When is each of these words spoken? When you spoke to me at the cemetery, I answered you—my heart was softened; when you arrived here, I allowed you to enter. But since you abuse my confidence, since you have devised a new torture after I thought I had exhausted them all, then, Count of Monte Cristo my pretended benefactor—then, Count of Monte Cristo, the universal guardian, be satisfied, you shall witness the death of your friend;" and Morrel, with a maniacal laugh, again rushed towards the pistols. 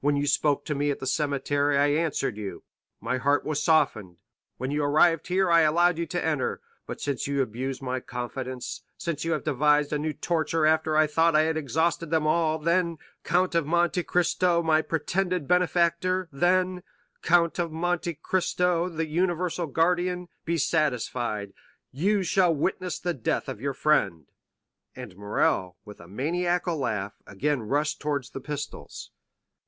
When 0.00 0.16
you 0.16 0.26
spoke 0.26 0.64
to 0.64 0.74
me 0.74 0.90
at 0.90 0.98
the 0.98 1.06
cemetery, 1.06 1.78
I 1.78 1.86
answered 1.96 2.36
you—my 2.36 3.18
heart 3.18 3.44
was 3.44 3.62
softened; 3.62 4.16
when 4.56 4.72
you 4.72 4.82
arrived 4.82 5.28
here, 5.28 5.52
I 5.52 5.60
allowed 5.60 5.98
you 5.98 6.06
to 6.06 6.24
enter. 6.24 6.60
But 6.84 7.00
since 7.00 7.28
you 7.28 7.40
abuse 7.42 7.80
my 7.80 8.00
confidence, 8.00 8.82
since 8.96 9.24
you 9.24 9.30
have 9.30 9.44
devised 9.44 9.92
a 9.92 9.98
new 10.00 10.12
torture 10.12 10.66
after 10.66 10.96
I 10.96 11.06
thought 11.06 11.36
I 11.36 11.42
had 11.42 11.56
exhausted 11.56 12.10
them 12.10 12.26
all, 12.26 12.58
then, 12.58 12.98
Count 13.22 13.54
of 13.54 13.66
Monte 13.68 14.02
Cristo 14.02 14.64
my 14.64 14.82
pretended 14.82 15.46
benefactor—then, 15.46 16.82
Count 17.22 17.60
of 17.60 17.70
Monte 17.70 18.14
Cristo, 18.14 18.88
the 18.88 19.06
universal 19.06 19.68
guardian, 19.68 20.26
be 20.44 20.58
satisfied, 20.58 21.52
you 21.92 22.24
shall 22.24 22.52
witness 22.52 22.98
the 22.98 23.14
death 23.14 23.48
of 23.48 23.60
your 23.60 23.74
friend;" 23.74 24.26
and 24.96 25.16
Morrel, 25.16 25.76
with 25.84 26.00
a 26.00 26.08
maniacal 26.08 26.76
laugh, 26.76 27.22
again 27.28 27.62
rushed 27.62 28.00
towards 28.00 28.30
the 28.30 28.40
pistols. 28.40 29.12